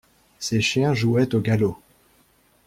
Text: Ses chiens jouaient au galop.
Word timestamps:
Ses 0.39 0.61
chiens 0.61 0.95
jouaient 0.95 1.35
au 1.35 1.41
galop. 1.41 1.77